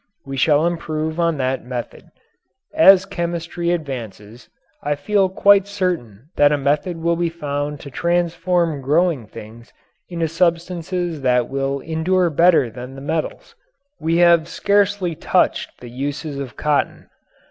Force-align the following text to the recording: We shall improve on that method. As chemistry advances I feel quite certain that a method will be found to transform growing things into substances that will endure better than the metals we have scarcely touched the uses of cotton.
We 0.25 0.35
shall 0.35 0.65
improve 0.65 1.19
on 1.19 1.37
that 1.37 1.63
method. 1.63 2.09
As 2.73 3.05
chemistry 3.05 3.69
advances 3.69 4.49
I 4.81 4.95
feel 4.95 5.29
quite 5.29 5.67
certain 5.67 6.29
that 6.37 6.51
a 6.51 6.57
method 6.57 6.97
will 6.97 7.15
be 7.15 7.29
found 7.29 7.79
to 7.81 7.91
transform 7.91 8.81
growing 8.81 9.27
things 9.27 9.71
into 10.09 10.27
substances 10.27 11.21
that 11.21 11.49
will 11.49 11.81
endure 11.81 12.31
better 12.31 12.67
than 12.71 12.95
the 12.95 12.99
metals 13.01 13.53
we 13.99 14.17
have 14.17 14.47
scarcely 14.47 15.13
touched 15.13 15.79
the 15.81 15.89
uses 15.91 16.39
of 16.39 16.57
cotton. 16.57 17.07